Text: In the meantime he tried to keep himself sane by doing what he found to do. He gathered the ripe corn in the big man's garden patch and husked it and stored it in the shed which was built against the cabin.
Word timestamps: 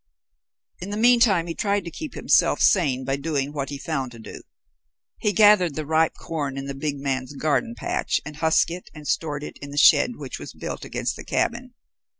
In 0.79 0.89
the 0.89 0.97
meantime 0.97 1.45
he 1.45 1.53
tried 1.53 1.85
to 1.85 1.91
keep 1.91 2.15
himself 2.15 2.59
sane 2.59 3.05
by 3.05 3.17
doing 3.17 3.53
what 3.53 3.69
he 3.69 3.77
found 3.77 4.11
to 4.13 4.17
do. 4.17 4.41
He 5.19 5.31
gathered 5.31 5.75
the 5.75 5.85
ripe 5.85 6.15
corn 6.15 6.57
in 6.57 6.65
the 6.65 6.73
big 6.73 6.97
man's 6.99 7.35
garden 7.35 7.75
patch 7.75 8.19
and 8.25 8.37
husked 8.37 8.71
it 8.71 8.89
and 8.95 9.07
stored 9.07 9.43
it 9.43 9.59
in 9.61 9.69
the 9.69 9.77
shed 9.77 10.15
which 10.15 10.39
was 10.39 10.53
built 10.53 10.83
against 10.85 11.17
the 11.17 11.23
cabin. 11.23 11.75